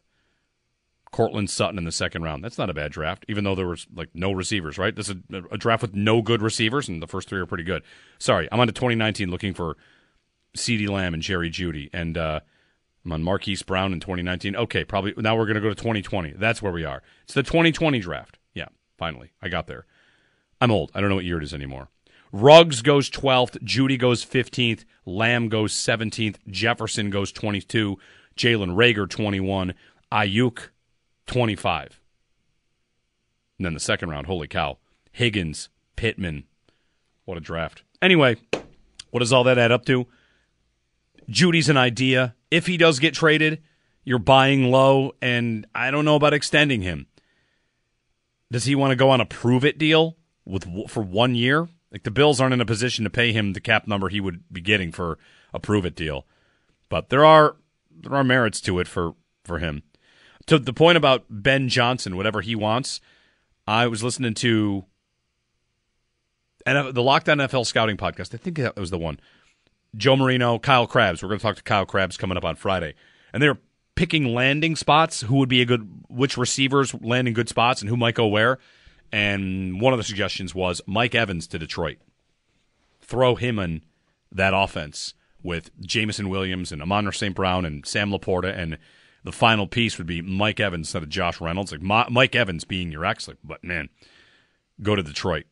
[1.12, 2.42] Courtland Sutton in the second round.
[2.42, 4.96] That's not a bad draft, even though there was like no receivers, right?
[4.96, 7.64] This is a, a draft with no good receivers, and the first three are pretty
[7.64, 7.82] good.
[8.18, 9.76] Sorry, I'm on to 2019 looking for
[10.56, 12.40] CeeDee Lamb and Jerry Jeudy, and uh,
[13.04, 14.56] I'm on Marquise Brown in 2019.
[14.56, 16.32] Okay, probably now we're going to go to 2020.
[16.36, 17.02] That's where we are.
[17.24, 18.38] It's the 2020 draft.
[18.54, 19.84] Yeah, finally, I got there.
[20.62, 20.92] I'm old.
[20.94, 21.88] I don't know what year it is anymore.
[22.32, 23.62] Ruggs goes 12th.
[23.62, 24.84] Jeudy goes 15th.
[25.04, 26.36] Lamb goes 17th.
[26.48, 27.98] Jefferson goes 22.
[28.36, 29.74] Jalen Reagor 21.
[30.12, 30.68] Aiyuk
[31.26, 32.00] 25.
[33.58, 34.78] And then the second round, holy cow.
[35.10, 36.44] Higgins, Pittman.
[37.24, 37.82] What a draft.
[38.00, 38.36] Anyway,
[39.10, 40.06] what does all that add up to?
[41.30, 42.34] Jeudy's an idea.
[42.50, 43.62] If he does get traded,
[44.04, 47.06] you're buying low, and I don't know about extending him.
[48.50, 51.68] Does he want to go on a prove it deal with for one year?
[51.90, 54.42] Like the Bills aren't in a position to pay him the cap number he would
[54.52, 55.18] be getting for
[55.54, 56.26] a prove it deal.
[56.88, 57.56] But there are
[58.00, 59.82] there are merits to it for for him.
[60.46, 63.00] To the point about Ben Johnson, whatever he wants,
[63.66, 64.84] I was listening to
[66.64, 68.34] the Lockdown NFL Scouting podcast.
[68.34, 69.20] I think that was the one.
[69.96, 71.22] Joe Marino, Kyle Crabbs.
[71.22, 72.94] We're going to talk to Kyle Crabbs coming up on Friday,
[73.32, 73.58] and they're
[73.94, 75.20] picking landing spots.
[75.22, 75.88] Who would be a good?
[76.08, 78.58] Which receivers landing good spots, and who might go where?
[79.12, 81.98] And one of the suggestions was Mike Evans to Detroit.
[83.02, 83.82] Throw him in
[84.30, 87.34] that offense with Jameson Williams and Amon St.
[87.34, 88.56] Brown and Sam LaPorta.
[88.56, 88.78] And
[89.24, 91.72] the final piece would be Mike Evans instead of Josh Reynolds.
[91.72, 93.28] Like Ma- Mike Evans being your ex.
[93.28, 93.88] Like, but man,
[94.82, 95.46] go to Detroit.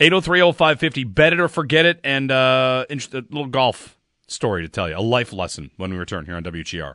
[0.00, 2.00] 8030550, bet it or forget it.
[2.02, 6.26] And uh, a little golf story to tell you, a life lesson when we return
[6.26, 6.94] here on WGR.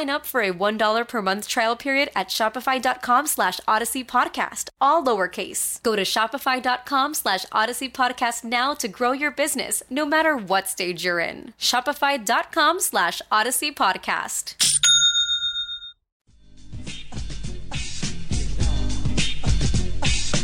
[0.09, 5.81] up for a $1 per month trial period at shopify.com slash odyssey podcast, all lowercase.
[5.83, 11.03] Go to shopify.com slash odyssey podcast now to grow your business, no matter what stage
[11.05, 11.53] you're in.
[11.59, 14.55] Shopify.com slash odyssey podcast.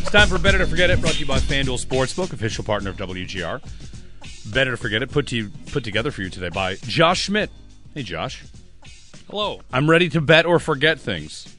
[0.08, 2.92] It's time for Better to Forget It, brought to you by FanDuel Sportsbook, official partner
[2.92, 3.62] of WGR.
[4.54, 7.50] Better to Forget It, put to you, put together for you today by Josh Schmidt.
[7.94, 8.46] Hey, Josh.
[9.30, 9.62] Hello.
[9.72, 11.54] I'm ready to bet or forget things.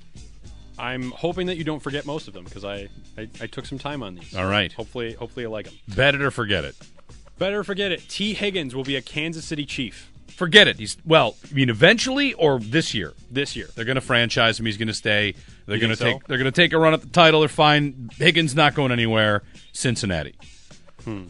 [0.79, 3.79] I'm hoping that you don't forget most of them because I, I, I took some
[3.79, 4.35] time on these.
[4.37, 4.73] All right.
[4.73, 5.75] Hopefully, hopefully you like them.
[5.89, 6.77] Better to forget it.
[7.39, 8.09] Better forget it.
[8.09, 10.77] Tee Higgins will be a Kansas City Chief Forget it.
[10.79, 11.35] He's well.
[11.51, 13.13] I mean, eventually or this year.
[13.29, 13.67] this year.
[13.75, 14.67] They're going to franchise him.
[14.67, 15.35] He's going to stay.
[15.67, 16.23] They're You going to think take.
[16.23, 16.27] so?
[16.29, 17.41] They're going to take a run at the title.
[17.41, 18.09] They're fine.
[18.17, 19.43] Higgins not going anywhere.
[19.73, 20.37] Cincinnati.
[21.03, 21.25] Hmm.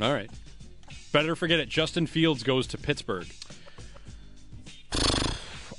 [0.00, 0.30] All right.
[1.10, 1.68] Better forget it.
[1.68, 3.26] Justin Fields goes to Pittsburgh.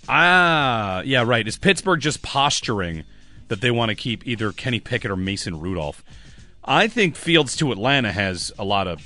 [0.08, 1.48] Ah, yeah, right.
[1.48, 3.04] Is Pittsburgh just posturing
[3.48, 6.04] that they want to keep either Kenny Pickett or Mason Rudolph?
[6.64, 9.02] I think Fields to Atlanta has a lot of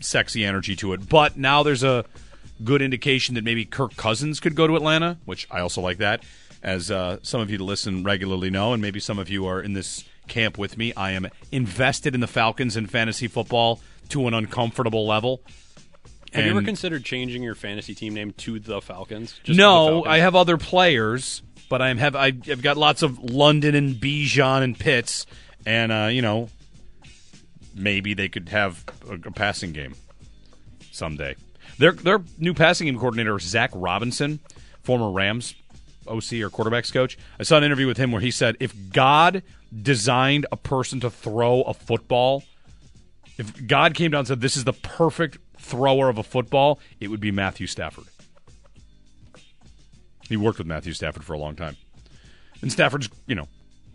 [0.00, 2.04] sexy energy to it, but now there's a
[2.62, 6.22] good indication that maybe Kirk Cousins could go to Atlanta, which I also like that.
[6.62, 9.60] As uh, some of you that listen regularly know, and maybe some of you are
[9.60, 14.26] in this camp with me, I am invested in the Falcons in fantasy football to
[14.26, 15.42] an uncomfortable level.
[16.34, 19.38] Have you ever considered changing your fantasy team name to the Falcons?
[19.44, 20.12] Just no, the Falcons?
[20.12, 24.78] I have other players, but I have I've got lots of London and Bijan and
[24.78, 25.26] Pitts,
[25.64, 26.48] and uh, you know,
[27.74, 29.94] maybe they could have a, a passing game
[30.90, 31.36] someday.
[31.78, 34.40] Their their new passing game coordinator Zach Robinson,
[34.82, 35.54] former Rams
[36.06, 37.16] OC or quarterbacks coach.
[37.38, 39.42] I saw an interview with him where he said if God
[39.82, 42.44] designed a person to throw a football,
[43.38, 47.08] if God came down and said this is the perfect thrower of a football, it
[47.08, 48.04] would be Matthew Stafford.
[50.28, 51.76] He worked with Matthew Stafford for a long time.
[52.62, 53.48] And Stafford's, you know,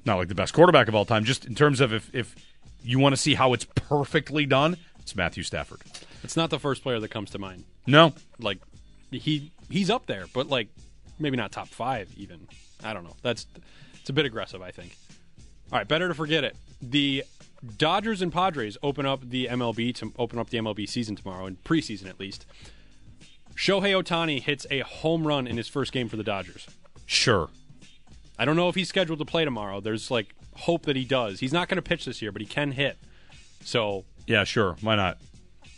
[0.06, 2.36] not like the best quarterback of all time, just in terms of if, if
[2.84, 5.82] you want to see how it's perfectly done, it's Matthew Stafford.
[6.24, 7.64] It's not the first player that comes to mind.
[7.88, 8.14] No.
[8.40, 8.60] Like
[9.12, 10.70] he he's up there, but like
[11.18, 12.48] maybe not top five even.
[12.84, 13.16] I don't know.
[13.24, 13.48] That's
[14.00, 14.96] it's a bit aggressive, I think.
[15.72, 16.56] All right, better to forget it.
[16.82, 17.24] The
[17.78, 21.58] Dodgers and Padres open up the MLB to open up the MLB season tomorrow, in
[21.58, 22.46] preseason at least.
[23.56, 26.68] Shohei Ohtani hits a home run in his first game for the Dodgers.
[27.06, 27.50] Sure.
[28.38, 29.82] I don't know if he's scheduled to play tomorrow.
[29.82, 31.42] There's like hope that he does.
[31.42, 32.98] He's not going to pitch this year, but he can hit.
[33.64, 34.78] So Yeah, sure.
[34.82, 35.18] Why not?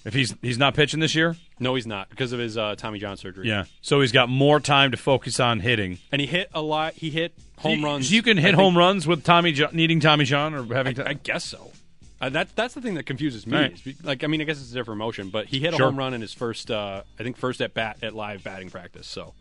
[0.03, 2.97] If he's he's not pitching this year, No, he's not because of his uh, Tommy
[2.99, 3.47] John surgery.
[3.47, 3.65] yeah.
[3.81, 5.99] So he's got more time to focus on hitting.
[6.11, 6.93] and he hit a lot.
[6.95, 8.11] He hit home runs.
[8.11, 10.99] you can I hit think- home runs with Tommy John, needing Tommy John or having.
[10.99, 11.71] I, I guess so.
[12.19, 13.57] Uh, that that's the thing that confuses me.
[13.57, 13.81] Right.
[14.03, 15.87] Like I mean, I guess it's a different motion, but he hit a Sure.
[15.87, 16.69] home run in his first.
[16.71, 19.07] Uh, I think first at bat at live batting practice.
[19.07, 19.33] So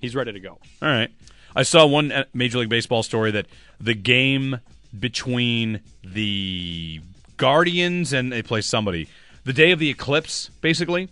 [0.00, 0.50] he's ready to go.
[0.82, 1.10] All right.
[1.56, 3.46] I saw one uh, Major League Baseball story that
[3.80, 4.58] the game
[4.98, 7.00] between the
[7.36, 9.08] Guardians and they play somebody
[9.44, 11.10] the day of the eclipse, basically.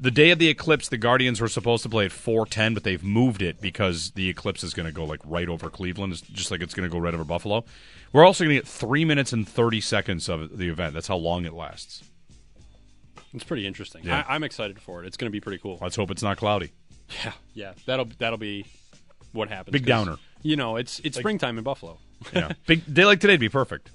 [0.00, 2.82] The day of the eclipse, the Guardians were supposed to play at four ten, but
[2.82, 6.22] they've moved it because the eclipse is going to go like right over Cleveland, it's
[6.22, 7.64] just like it's going to go right over Buffalo.
[8.12, 10.94] We're also going to get three minutes and thirty seconds of the event.
[10.94, 12.02] That's how long it lasts.
[13.32, 14.04] It's pretty interesting.
[14.04, 14.24] Yeah.
[14.28, 15.06] I, I'm excited for it.
[15.06, 15.78] It's going to be pretty cool.
[15.80, 16.72] Let's hope it's not cloudy.
[17.24, 17.72] Yeah, yeah.
[17.86, 18.66] That'll that'll be
[19.32, 19.72] what happens.
[19.72, 20.16] Big downer.
[20.42, 21.98] You know, it's it's springtime in Buffalo.
[22.32, 23.90] Yeah, big day like today'd be perfect.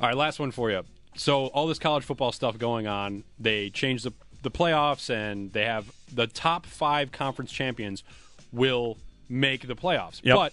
[0.00, 0.82] All right, last one for you.
[1.16, 5.64] So all this college football stuff going on, they change the the playoffs, and they
[5.64, 8.04] have the top five conference champions
[8.52, 8.96] will
[9.28, 10.20] make the playoffs.
[10.22, 10.36] Yep.
[10.36, 10.52] But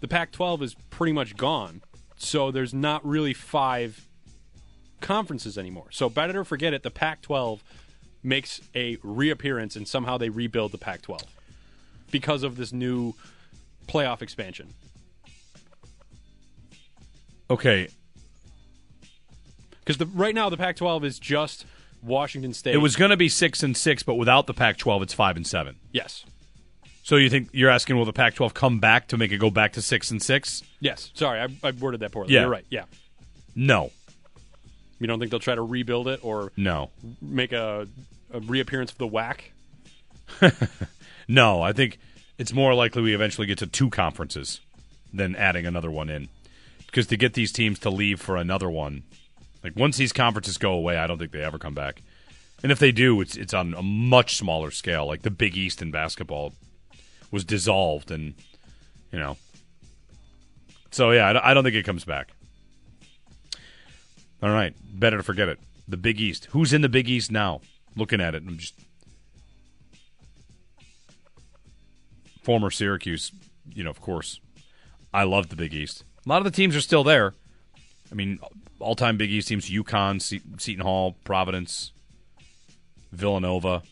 [0.00, 1.82] the Pac-12 is pretty much gone,
[2.16, 4.08] so there's not really five
[5.00, 5.86] conferences anymore.
[5.90, 6.82] So better forget it.
[6.82, 7.60] The Pac-12
[8.22, 11.22] makes a reappearance, and somehow they rebuild the Pac-12
[12.10, 13.14] because of this new
[13.86, 14.72] playoff expansion.
[17.50, 17.88] Okay,
[19.84, 21.66] Because the right now the Pac-12 is just
[22.02, 22.74] Washington State.
[22.74, 25.46] it was going to be six and six, but without the Pac-12, it's five and
[25.46, 25.76] seven.
[25.92, 26.24] yes,
[27.02, 29.72] So you think you're asking will the Pac-12 come back to make it go back
[29.74, 30.62] to six and six?
[30.80, 31.10] yes.
[31.14, 32.32] Sorry, I, I worded that poorly.
[32.32, 32.40] Yeah.
[32.42, 32.64] You're right.
[32.70, 32.84] Yeah,
[33.54, 33.90] No,
[35.00, 37.86] you don't think they'll try to rebuild it or no, make a,
[38.32, 39.52] a reappearance of the whack?
[41.28, 41.62] no.
[41.62, 41.98] I think
[42.38, 44.60] it's more likely we eventually get to two conferences
[45.12, 46.28] than adding another one in,
[46.86, 49.02] because to get these teams to leave for another one,
[49.64, 52.02] like once these conferences go away, I don't think they ever come back.
[52.62, 55.06] And if they do, it's it's on a much smaller scale.
[55.06, 56.52] Like the Big East in basketball
[57.30, 58.34] was dissolved, and
[59.10, 59.36] you know.
[60.90, 62.28] So yeah, I don't- I don't think it comes back.
[64.42, 65.58] All right, better to forget it.
[65.88, 66.46] The Big East.
[66.50, 67.60] Who's in the Big East now?
[67.96, 68.74] Looking at it, I'm just
[72.42, 73.32] former Syracuse.
[73.74, 74.40] You know, of course,
[75.12, 76.04] I love the Big East.
[76.24, 77.34] A lot of the teams are still there.
[78.10, 78.38] I mean,
[78.84, 81.92] all-time Big East teams: UConn, Se- Seton Hall, Providence,
[83.12, 83.82] Villanova,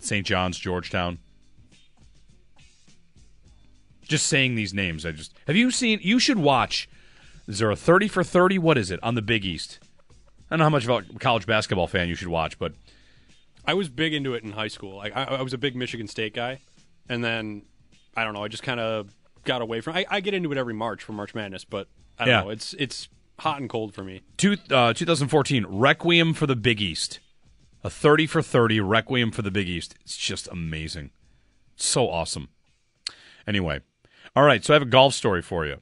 [0.00, 0.26] St.
[0.26, 1.18] John's, Georgetown.
[4.02, 6.00] Just saying these names, I just have you seen?
[6.02, 6.88] You should watch.
[7.46, 8.58] Is there a thirty for thirty?
[8.58, 9.78] What is it on the Big East?
[10.50, 12.72] I don't know how much of a college basketball fan you should watch, but
[13.64, 14.96] I was big into it in high school.
[14.96, 16.58] Like I, I was a big Michigan State guy,
[17.08, 17.62] and then
[18.16, 18.42] I don't know.
[18.42, 19.94] I just kind of got away from.
[19.96, 21.86] I, I get into it every March for March Madness, but
[22.18, 22.40] I don't Yeah.
[22.42, 22.50] know.
[22.50, 23.08] It's it's
[23.40, 24.22] hot and cold for me.
[24.36, 27.20] two, uh, 2014 Requiem for the Big East,
[27.82, 29.94] a thirty for thirty Requiem for the Big East.
[30.02, 31.10] It's just amazing,
[31.76, 32.48] so awesome.
[33.46, 33.80] Anyway,
[34.36, 34.64] all right.
[34.64, 35.76] So I have a golf story for you.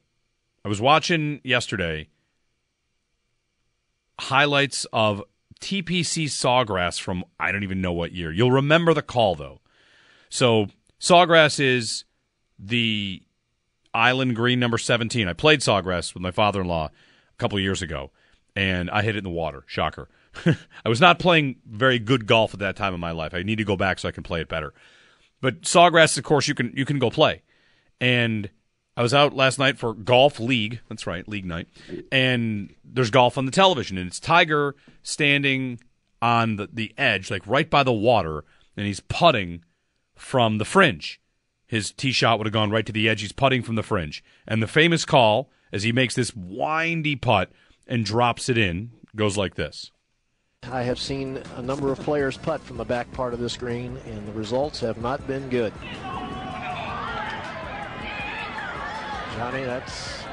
[0.65, 2.09] I was watching yesterday
[4.21, 5.23] highlights of
[5.61, 8.33] TPC Sawgrass from I don't even know what year.
[8.33, 9.61] You'll remember the call though.
[10.29, 10.69] So
[11.01, 12.05] Sawgrass is
[12.59, 13.23] the
[13.95, 15.27] Island Green number 17.
[15.27, 16.91] I played Sawgrass with my father-in-law a
[17.39, 18.11] couple years ago
[18.57, 19.65] and I hit it in the water.
[19.67, 20.09] Shocker.
[20.47, 23.35] I was not playing very good golf at that time in my life.
[23.35, 24.75] I need to go back so I can play it better.
[25.41, 27.43] But Sawgrass of course you can you can go play.
[28.01, 28.51] And
[28.97, 30.81] I was out last night for golf league.
[30.89, 31.69] That's right, league night.
[32.11, 34.75] And there's golf on the television, and it's Tiger
[35.05, 35.79] standing
[36.21, 38.45] on the, the edge, like right by the water,
[38.77, 39.65] and he's putting
[40.17, 41.21] from the fringe.
[41.69, 43.21] His tee shot would have gone right to the edge.
[43.21, 44.25] He's putting from the fringe.
[44.49, 47.51] And the famous call, as he makes this windy putt
[47.87, 49.91] and drops it in, goes like this.
[50.65, 53.97] I have seen a number of players putt from the back part of this green,
[54.07, 55.73] and the results have not been good.
[59.37, 60.25] Johnny, that's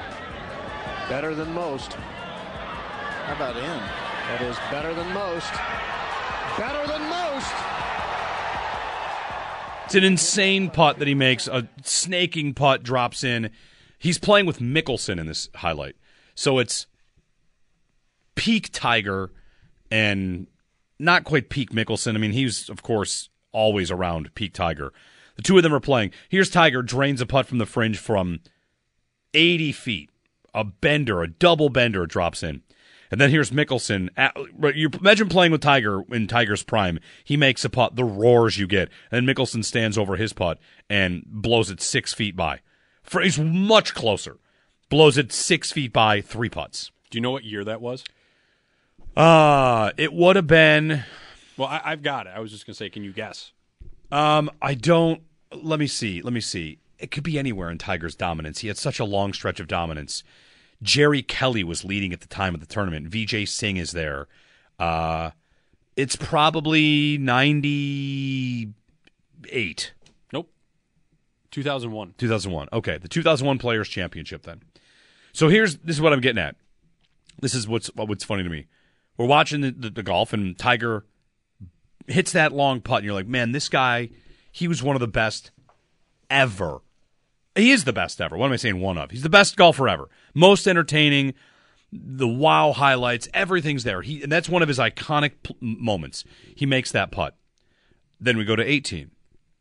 [1.08, 1.94] better than most.
[1.94, 3.64] How about in?
[3.64, 5.54] That is better than most.
[6.58, 7.54] Better than most.
[9.86, 11.48] It's an insane putt that he makes.
[11.48, 13.52] A snaking putt drops in.
[13.98, 15.96] He's playing with Mickelson in this highlight.
[16.36, 16.88] So it's
[18.36, 19.32] peak Tiger
[19.90, 20.48] and
[21.00, 22.16] not quite peak Mickelson.
[22.16, 24.94] I mean, he's, of course, always around peak Tiger.
[25.36, 26.12] The two of them are playing.
[26.30, 28.40] Here's Tiger, drains a putt from the fringe from
[29.34, 30.10] 80 feet.
[30.54, 32.62] A bender, a double bender, drops in.
[33.12, 34.10] And then here's Mickelson.
[34.76, 37.00] You imagine playing with Tiger in Tiger's prime.
[37.24, 38.90] He makes a putt, the roars you get.
[39.12, 42.62] And Mickelson stands over his putt and blows it six feet by.
[43.06, 44.38] For, he's much closer.
[44.90, 46.92] Blows it six feet by three putts.
[47.10, 48.04] Do you know what year that was?
[49.16, 51.04] Uh, it would have been.
[51.58, 52.34] Well, I, have got it.
[52.36, 53.52] I was just going to say, can you guess?
[54.12, 55.22] Um, I don't.
[55.54, 56.22] Let me see.
[56.22, 56.80] Let me see.
[57.00, 58.60] It could be anywhere in Tiger's dominance.
[58.60, 60.24] He had such a long stretch of dominance.
[60.82, 63.10] Jerry Kelly was leading at the time of the tournament.
[63.10, 64.28] Vijay Singh is there.
[64.78, 65.32] Uh,
[65.96, 69.94] it's probably 98.
[71.56, 72.16] 2001.
[72.18, 72.68] 2001.
[72.74, 74.62] Okay, the 2001 Players Championship then.
[75.32, 76.58] So here's this is what I'm getting at.
[77.40, 78.68] This is what's what's funny to me.
[79.18, 81.06] We're watching the, the, the golf and Tiger
[82.08, 84.10] hits that long putt and you're like, "Man, this guy,
[84.52, 85.52] he was one of the best
[86.30, 86.82] ever."
[87.56, 88.36] He is the best ever.
[88.36, 89.12] What am I saying one of?
[89.12, 90.10] He's the best golfer ever.
[90.34, 91.36] Most entertaining,
[91.94, 94.02] the wow highlights, everything's there.
[94.02, 96.26] He and that's one of his iconic p- moments.
[96.54, 97.38] He makes that putt.
[98.20, 99.12] Then we go to 18.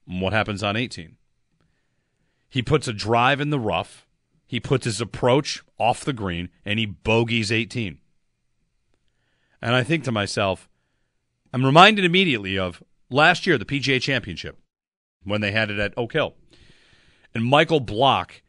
[0.06, 1.18] What happens on 18?
[2.54, 4.06] He puts a drive in the rough.
[4.46, 7.98] He puts his approach off the green and he bogeys 18.
[9.60, 10.68] And I think to myself,
[11.52, 12.80] I'm reminded immediately of
[13.10, 14.56] last year, the PGA Championship,
[15.24, 16.36] when they had it at Oak Hill.
[17.34, 18.40] And Michael Block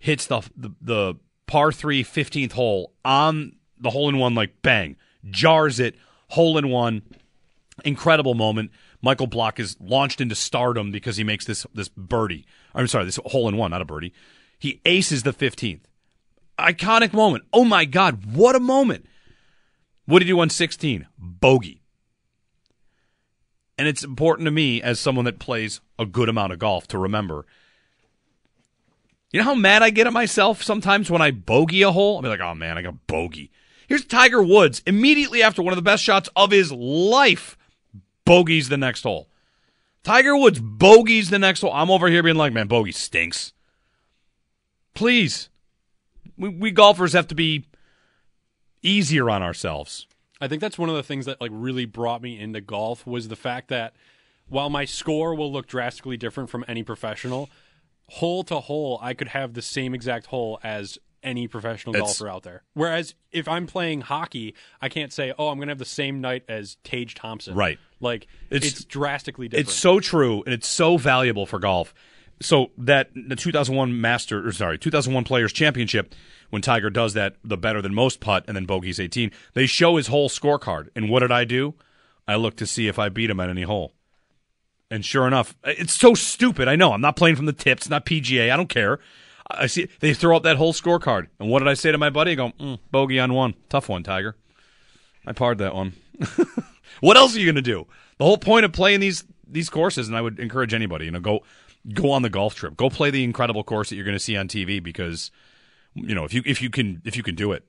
[0.00, 1.14] hits the, the, the
[1.46, 4.96] par 3 15th hole on the hole in one, like bang,
[5.30, 5.94] jars it,
[6.30, 7.02] hole in one.
[7.84, 8.72] Incredible moment.
[9.00, 12.46] Michael Block is launched into stardom because he makes this this birdie.
[12.74, 14.12] I'm sorry, this hole in one, not a birdie.
[14.58, 15.82] He aces the 15th.
[16.58, 17.44] Iconic moment.
[17.52, 19.06] Oh my God, what a moment.
[20.06, 21.06] What did he do on 16?
[21.18, 21.80] Bogey.
[23.76, 26.98] And it's important to me as someone that plays a good amount of golf to
[26.98, 27.46] remember.
[29.32, 32.16] You know how mad I get at myself sometimes when I bogey a hole?
[32.16, 33.50] I'll be like, oh man, I got bogey.
[33.88, 37.58] Here's Tiger Woods immediately after one of the best shots of his life,
[38.24, 39.28] bogeys the next hole.
[40.04, 41.72] Tiger Woods bogeys the next hole.
[41.72, 43.52] I'm over here being like, man, bogey stinks.
[44.94, 45.48] Please.
[46.36, 47.64] We, we golfers have to be
[48.82, 50.06] easier on ourselves.
[50.40, 53.28] I think that's one of the things that like really brought me into golf was
[53.28, 53.94] the fact that
[54.48, 57.48] while my score will look drastically different from any professional,
[58.10, 62.30] hole to hole, I could have the same exact hole as any professional It's- golfer
[62.30, 62.62] out there.
[62.74, 66.20] Whereas if I'm playing hockey, I can't say, "Oh, I'm going to have the same
[66.20, 67.78] night as Tage Thompson." Right.
[68.00, 69.68] Like it's, drastically different.
[69.68, 71.94] It's so true, and it's so valuable for golf.
[72.42, 76.14] So that the 2001 Master, or sorry, 2001 Players Championship,
[76.50, 79.96] when Tiger does that, the better than most putt, and then bogeys 18, they show
[79.96, 80.88] his whole scorecard.
[80.94, 81.74] And what did I do?
[82.28, 83.92] I looked to see if I beat him at any hole.
[84.90, 86.68] And sure enough, it's so stupid.
[86.68, 86.92] I know.
[86.92, 88.50] I'm not playing from the tips, not PGA.
[88.52, 88.98] I don't care.
[89.50, 91.28] I see they throw up that whole scorecard.
[91.38, 92.32] And what did I say to my buddy?
[92.32, 93.54] I go, mm, bogey on one.
[93.68, 94.36] Tough one, Tiger.
[95.26, 95.94] I parred that one.
[97.00, 97.86] what else are you going to do?
[98.18, 101.20] The whole point of playing these these courses, and I would encourage anybody, you know,
[101.20, 101.42] go
[101.92, 104.36] go on the golf trip, go play the incredible course that you're going to see
[104.36, 105.30] on TV because,
[105.94, 107.64] you know, if you if you can if you can do it,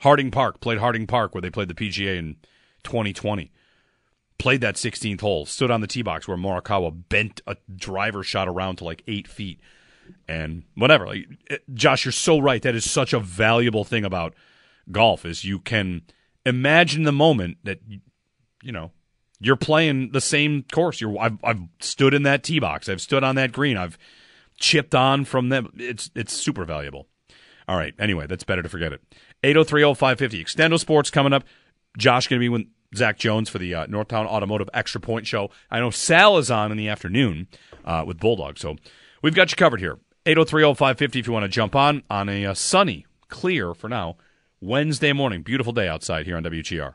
[0.00, 2.36] Harding Park played Harding Park where they played the PGA in
[2.84, 3.52] 2020.
[4.38, 8.46] Played that 16th hole, stood on the tee box where Morikawa bent a driver shot
[8.46, 9.58] around to like eight feet,
[10.28, 11.06] and whatever.
[11.06, 12.62] Like, it- Josh, you're so right.
[12.62, 14.34] That is such a valuable thing about
[14.90, 16.02] golf is you can
[16.46, 17.80] imagine the moment that
[18.62, 18.90] you know
[19.40, 21.00] you're playing the same course.
[21.00, 22.88] You're I've I've stood in that tee box.
[22.88, 23.76] I've stood on that green.
[23.76, 23.98] I've
[24.58, 25.72] chipped on from them.
[25.76, 27.06] It's it's super valuable.
[27.68, 27.94] All right.
[27.98, 29.02] Anyway, that's better to forget it.
[29.42, 30.40] 8030550.
[30.42, 31.44] Extendo Sports coming up.
[31.96, 35.50] Josh going to be with Zach Jones for the uh, Northtown Automotive Extra Point Show.
[35.70, 37.46] I know Sal is on in the afternoon
[37.84, 38.58] uh, with Bulldog.
[38.58, 38.76] So
[39.22, 39.98] we've got you covered here.
[40.26, 44.16] 8030550 if you want to jump on on a uh, sunny, clear for now,
[44.60, 45.42] Wednesday morning.
[45.42, 46.94] Beautiful day outside here on WGR.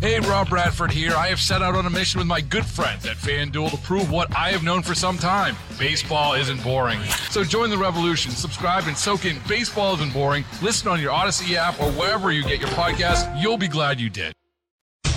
[0.00, 1.12] Hey, Rob Bradford here.
[1.16, 4.12] I have set out on a mission with my good friends at FanDuel to prove
[4.12, 7.00] what I have known for some time baseball isn't boring.
[7.30, 10.44] So join the revolution, subscribe, and soak in Baseball Isn't Boring.
[10.62, 13.40] Listen on your Audacy app or wherever you get your podcast.
[13.40, 14.34] You'll be glad you did.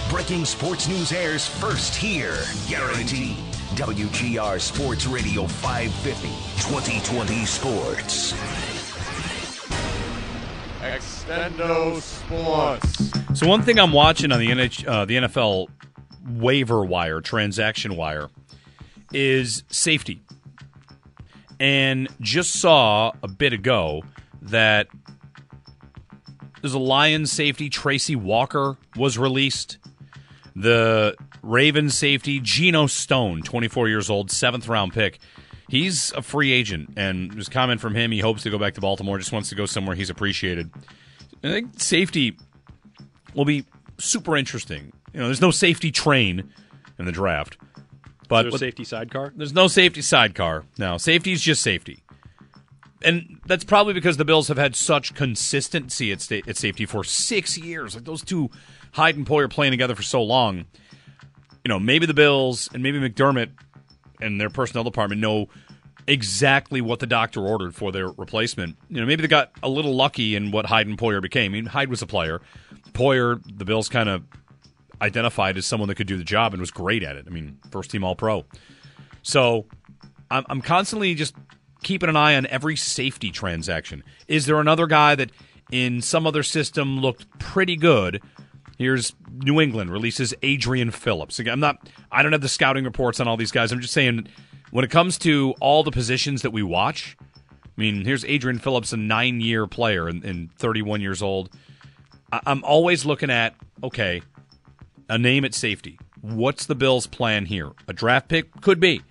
[0.10, 2.38] Breaking sports news airs first here.
[2.68, 3.38] Guaranteed.
[3.76, 6.28] WGR Sports Radio 550.
[6.70, 8.71] 2020 Sports.
[11.32, 13.40] Extendo Sports.
[13.40, 15.70] So one thing I'm watching on the NH, uh, the NFL
[16.28, 18.30] waiver wire, transaction wire,
[19.14, 20.22] is safety.
[21.58, 24.04] And just saw a bit ago
[24.42, 24.88] that
[26.62, 29.78] there's a Lions safety, Tracy Walker, was released.
[30.54, 35.20] The Ravens safety, Geno Stone, 24 years old, seventh round pick.
[35.70, 38.12] He's a free agent, and there's a comment from him.
[38.12, 40.70] He hopes to go back to Baltimore, just wants to go somewhere he's appreciated.
[41.44, 42.38] I think safety
[43.34, 43.66] will be
[43.98, 44.92] super interesting.
[45.14, 46.52] You know, there's no safety train
[47.00, 47.58] in the draft.
[48.28, 49.34] But a safety sidecar?
[49.36, 50.64] There's no safety sidecar.
[50.78, 52.04] No, safety is just safety.
[53.04, 57.04] And that's probably because the Bills have had such consistency at, sta- at safety for
[57.04, 57.96] six years.
[57.96, 58.50] Like those two,
[58.94, 60.66] Hyde and Poyer playing together for so long.
[61.66, 63.50] You know, maybe the Bills and maybe McDermott
[64.22, 65.50] and their personnel department know
[66.08, 68.78] exactly what the doctor ordered for their replacement.
[68.90, 71.52] You know, maybe they got a little lucky in what Hyde and Poyer became.
[71.52, 72.42] I mean, Hyde was a player.
[72.94, 74.24] Poyer, the Bills kind of
[75.02, 77.26] identified as someone that could do the job and was great at it.
[77.28, 78.46] I mean, first team All Pro.
[79.24, 79.66] So
[80.30, 81.36] I'm, I'm constantly just
[81.84, 84.04] keeping an eye on every safety transaction.
[84.28, 85.32] Is there another guy that
[85.72, 88.22] in some other system looked pretty good?
[88.78, 91.40] Here's New England releases Adrian Phillips.
[91.40, 91.88] Again, I'm not.
[92.12, 93.72] I don't have the scouting reports on all these guys.
[93.72, 94.28] I'm just saying
[94.72, 97.16] when it comes to all the positions that we watch.
[97.22, 101.50] I mean, here's Adrian Phillips, a nine-year player and, and 31 years old.
[102.32, 104.22] I, I'm always looking at okay,
[105.10, 106.00] a name at safety.
[106.22, 107.72] What's the Bills' plan here?
[107.88, 109.02] A draft pick could be.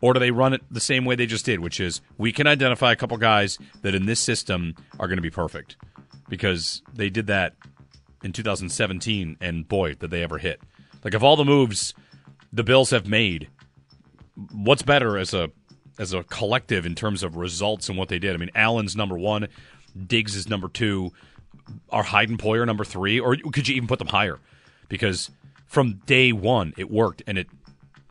[0.00, 2.46] Or do they run it the same way they just did, which is we can
[2.46, 5.76] identify a couple guys that in this system are going to be perfect?
[6.28, 7.54] Because they did that
[8.22, 10.60] in 2017, and boy, did they ever hit.
[11.04, 11.94] Like, of all the moves
[12.52, 13.48] the Bills have made,
[14.52, 15.50] what's better as a
[15.98, 18.34] as a collective in terms of results and what they did?
[18.34, 19.48] I mean, Allen's number one,
[20.06, 21.12] Diggs is number two,
[21.90, 24.38] are Hyde and Poyer number three, or could you even put them higher?
[24.88, 25.30] Because
[25.66, 27.48] from day one, it worked, and it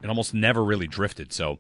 [0.02, 1.34] it almost never really drifted.
[1.34, 1.60] So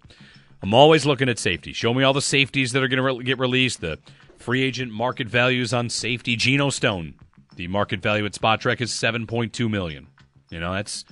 [0.62, 1.74] I'm always looking at safety.
[1.74, 4.00] Show me all the safeties that are going to re- get released, the
[4.38, 6.36] free agent market values on safety.
[6.36, 7.16] Geno Stone,
[7.56, 10.08] the market value at Spotrac is 7.2 million.
[10.50, 11.04] You know, that's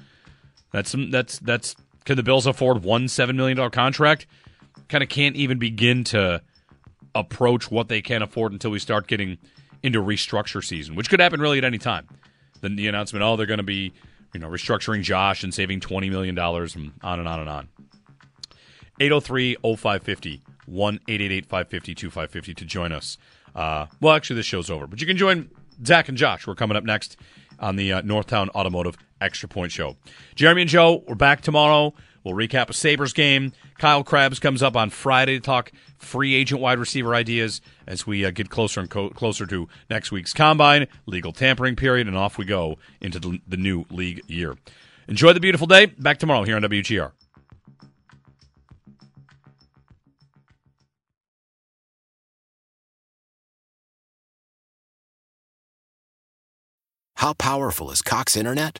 [0.71, 1.75] that's that's that's
[2.05, 4.27] can the Bills afford one 7 million dollar contract?
[4.87, 6.41] Kind of can't even begin to
[7.13, 9.37] approach what they can afford until we start getting
[9.81, 12.07] into restructure season, which could happen really at any time.
[12.61, 13.93] Then the announcement, oh, they're going to be
[14.35, 17.69] you know, restructuring Josh and saving $20 million and on and on and on.
[18.99, 23.17] 803 0550 1 550 2550 to join us.
[23.55, 25.49] Uh, well, actually, this show's over, but you can join
[25.85, 26.45] Zach and Josh.
[26.45, 27.15] We're coming up next
[27.59, 29.95] on the uh, Northtown Automotive Extra Point Show.
[30.35, 31.93] Jeremy and Joe, we're back tomorrow.
[32.23, 33.53] We'll recap a Sabres game.
[33.77, 38.25] Kyle Crabbs comes up on Friday to talk free agent wide receiver ideas as we
[38.25, 42.37] uh, get closer and co- closer to next week's combine, legal tampering period, and off
[42.37, 44.57] we go into the, the new league year.
[45.07, 45.85] Enjoy the beautiful day.
[45.85, 47.11] Back tomorrow here on WGR.
[57.17, 58.79] How powerful is Cox Internet?